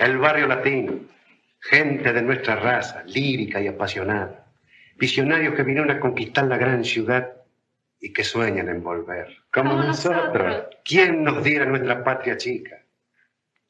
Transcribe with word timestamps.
El 0.00 0.16
barrio 0.16 0.46
latino, 0.46 0.94
gente 1.58 2.14
de 2.14 2.22
nuestra 2.22 2.56
raza, 2.56 3.02
lírica 3.04 3.60
y 3.60 3.68
apasionada, 3.68 4.46
visionarios 4.96 5.54
que 5.54 5.62
vinieron 5.62 5.90
a 5.90 6.00
conquistar 6.00 6.46
la 6.46 6.56
gran 6.56 6.82
ciudad 6.86 7.30
y 8.00 8.10
que 8.10 8.24
sueñan 8.24 8.70
en 8.70 8.82
volver. 8.82 9.28
Como, 9.52 9.74
nosotros. 9.74 10.68
¿Quién 10.86 11.22
nos 11.22 11.44
diera 11.44 11.66
nuestra 11.66 12.02
patria 12.02 12.38
chica? 12.38 12.82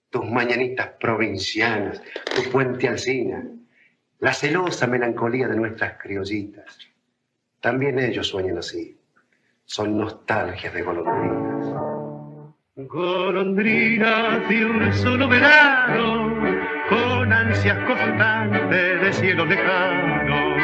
Tus 0.09 0.25
mañanitas 0.25 0.91
provincianas, 1.01 2.01
tu 2.33 2.49
puente 2.49 2.87
alcina, 2.87 3.43
la 4.21 4.33
celosa 4.33 4.87
melancolía 4.87 5.49
de 5.49 5.57
nuestras 5.57 6.01
criollitas. 6.01 6.79
También 7.61 7.99
ellos 7.99 8.29
sueñan 8.29 8.59
así. 8.59 8.97
Son 9.65 9.99
nostalgias 9.99 10.73
de 10.75 10.83
golondrinas. 10.83 11.60
Golondrinas 12.89 14.49
de 14.49 14.65
un 14.65 14.93
solo 14.95 15.29
verano, 15.29 16.35
con 16.89 17.33
ansias 17.33 17.77
constantes 17.85 19.01
de 19.03 19.13
cielo 19.13 19.45
lejano. 19.45 20.57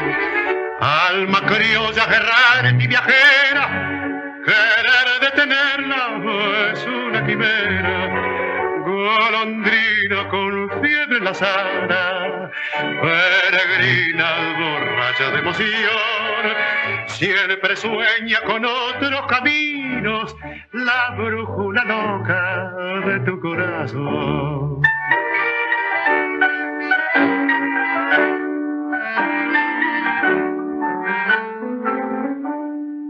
Alma 0.80 1.40
criolla, 1.42 2.06
guerrera 2.06 2.72
mi 2.72 2.86
viajera, 2.86 3.68
querer 4.44 5.08
detenerla 5.20 6.72
es 6.72 6.86
una 6.86 7.26
quimera. 7.26 8.08
Golondrina 8.84 10.28
con 10.30 10.70
fiebre 10.80 11.18
en 11.18 11.24
la 11.24 11.34
sala, 11.34 12.50
peregrina 13.56 14.54
borracha 14.58 15.30
de 15.30 15.38
emoción, 15.38 15.70
siempre 17.06 17.76
sueña 17.76 18.40
con 18.44 18.64
otros 18.64 19.26
caminos, 19.28 20.36
la 20.72 21.14
brújula 21.16 21.84
loca 21.84 22.72
de 23.06 23.20
tu 23.20 23.40
corazón. 23.40 24.82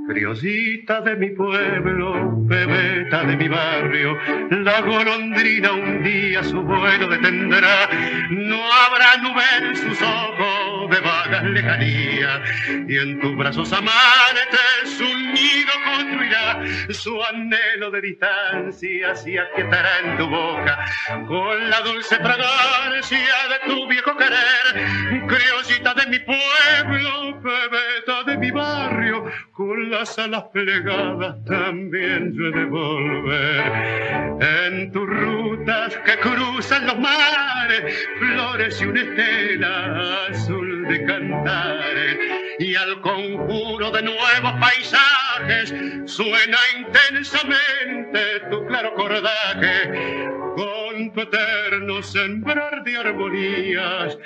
Criosita 0.08 1.00
de 1.00 1.16
mi 1.16 1.30
pueblo, 1.30 2.36
bebeta 2.46 3.24
de 3.24 3.36
mi 3.36 3.48
barrio, 3.48 4.16
la 4.50 4.80
golondrina 4.80 5.72
un 5.72 6.02
día 6.04 6.42
su 6.44 6.62
vuelo 6.62 7.08
detendrá. 7.08 7.88
No 8.30 8.72
habrá 9.06 9.22
nube 9.22 9.42
en 9.58 9.76
sus 9.76 10.02
ojos 10.02 10.90
de 10.90 11.00
vagas 11.00 11.44
lejanía, 11.44 12.42
y 12.88 12.98
en 12.98 13.20
tus 13.20 13.36
brazos 13.36 13.72
amantes 13.72 15.00
un 15.00 15.32
nido 15.32 15.72
construirá. 15.84 16.62
Su 16.90 17.22
anhelo 17.22 17.90
de 17.90 18.00
distancia 18.00 19.14
se 19.14 19.38
aquietará 19.38 20.00
en 20.04 20.16
tu 20.16 20.28
boca 20.28 20.84
con 21.26 21.70
la 21.70 21.80
dulce 21.80 22.16
fragancia 22.16 23.34
de 23.50 23.68
tu 23.68 23.86
viejo 23.88 24.16
querer. 24.16 25.26
Criollita 25.26 25.94
de 25.94 26.06
mi 26.06 26.18
pueblo, 26.20 27.40
bebeta 27.40 28.22
de 28.26 28.36
mi 28.38 28.50
barrio, 28.50 29.24
con 29.52 29.90
las 29.90 30.18
alas 30.18 30.44
plegadas 30.52 31.44
también 31.44 32.32
yo 32.34 32.46
he 32.46 32.52
de 32.52 32.64
volver. 32.64 34.36
En 34.40 34.92
tus 34.92 35.08
rutas 35.08 35.96
que 36.04 36.18
cruzan 36.18 36.86
los 36.86 36.98
mares, 36.98 38.08
flores 38.56 38.80
y 38.80 38.84
una 38.84 39.00
estela 39.00 40.26
azul 40.30 40.88
de 40.88 41.04
cantares. 41.04 42.16
Y 42.58 42.74
al 42.74 43.00
conjuro 43.00 43.90
de 43.90 44.02
nuevos 44.02 44.52
paisajes 44.60 45.74
suena 46.06 46.56
intensamente 46.78 48.40
tu 48.50 48.66
claro 48.66 48.94
cordaje. 48.94 50.28
Con 50.56 51.12
tu 51.12 51.20
eterno 51.20 52.02
sembrar 52.02 52.82
de 52.82 52.96
armonías, 52.96 54.18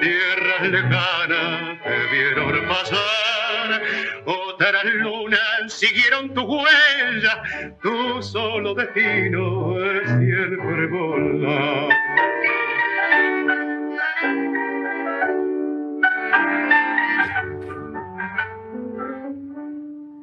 tierras 0.00 0.62
lejanas 0.62 1.80
que 1.82 2.16
vieron 2.16 2.66
pasar, 2.66 3.82
otras 4.24 4.84
lunas 4.84 5.40
siguieron 5.68 6.34
tu 6.34 6.42
huella, 6.42 7.76
tu 7.82 8.20
solo 8.20 8.74
destino 8.74 9.78
es 9.78 10.08
siempre 10.08 10.86
volar. 10.88 11.95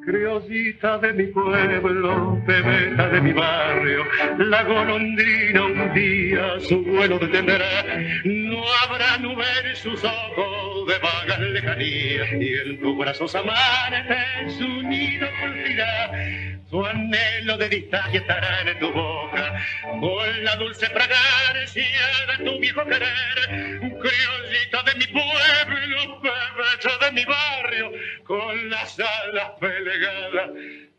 Criollita 0.04 0.98
de 0.98 1.14
mi 1.14 1.26
pueblo, 1.28 2.38
bebeta 2.46 3.08
de 3.08 3.20
mi 3.22 3.32
barrio, 3.32 4.04
la 4.36 4.62
golondrina 4.62 5.64
un 5.64 5.94
día 5.94 6.60
su 6.60 6.84
vuelo 6.84 7.18
detendrá. 7.18 7.84
No 8.24 8.62
habrá 8.82 9.16
nube 9.16 9.44
en 9.64 9.76
sus 9.76 10.04
ojos 10.04 10.88
de 10.88 10.98
vaga 10.98 11.38
lejanía, 11.38 12.36
y 12.38 12.54
en 12.54 12.80
tus 12.80 12.98
brazos 12.98 13.34
amanece 13.34 14.50
su 14.58 14.82
nido 14.82 15.26
cultirá. 15.40 16.10
Su 16.68 16.84
anhelo 16.84 17.56
de 17.56 17.68
distancia 17.70 18.20
estará 18.20 18.60
en 18.60 18.78
tu 18.78 18.92
boca, 18.92 19.54
con 20.00 20.44
la 20.44 20.56
dulce 20.56 20.86
fragancia 20.86 22.36
de 22.36 22.44
tu 22.44 22.60
viejo 22.60 22.84
querer. 22.84 23.80
Criollita 23.80 24.82
de 24.82 24.94
mi 24.98 25.06
pueblo, 25.06 26.20
bebeta 26.20 27.06
de 27.06 27.12
mi 27.12 27.24
barrio, 27.24 27.83
con 28.24 28.70
las 28.70 28.98
alas 28.98 29.50
peleadas 29.60 30.50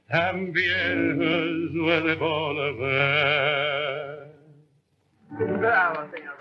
también 0.08 1.72
suele 1.74 2.16
volver. 2.16 3.46
Bravo, 5.60 6.10
señor. 6.12 6.35